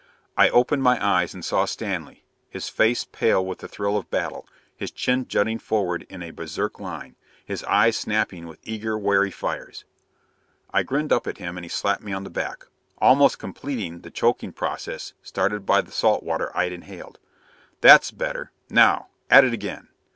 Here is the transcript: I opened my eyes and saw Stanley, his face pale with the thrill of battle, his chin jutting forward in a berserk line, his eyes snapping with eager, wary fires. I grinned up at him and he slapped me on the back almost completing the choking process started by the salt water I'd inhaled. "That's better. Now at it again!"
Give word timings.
I 0.35 0.49
opened 0.49 0.81
my 0.81 0.97
eyes 0.99 1.35
and 1.35 1.45
saw 1.45 1.65
Stanley, 1.65 2.23
his 2.49 2.69
face 2.69 3.03
pale 3.05 3.45
with 3.45 3.59
the 3.59 3.67
thrill 3.67 3.97
of 3.97 4.09
battle, 4.09 4.47
his 4.75 4.89
chin 4.89 5.27
jutting 5.27 5.59
forward 5.59 6.07
in 6.09 6.23
a 6.23 6.31
berserk 6.31 6.79
line, 6.79 7.15
his 7.45 7.63
eyes 7.65 7.97
snapping 7.97 8.47
with 8.47 8.57
eager, 8.63 8.97
wary 8.97 9.29
fires. 9.29 9.85
I 10.73 10.81
grinned 10.81 11.13
up 11.13 11.27
at 11.27 11.37
him 11.37 11.55
and 11.55 11.63
he 11.63 11.69
slapped 11.69 12.01
me 12.01 12.13
on 12.13 12.23
the 12.23 12.31
back 12.31 12.65
almost 12.97 13.37
completing 13.37 14.01
the 14.01 14.09
choking 14.09 14.53
process 14.53 15.13
started 15.21 15.67
by 15.67 15.81
the 15.81 15.91
salt 15.91 16.23
water 16.23 16.51
I'd 16.57 16.71
inhaled. 16.73 17.19
"That's 17.81 18.09
better. 18.09 18.51
Now 18.71 19.09
at 19.29 19.43
it 19.45 19.53
again!" 19.53 19.89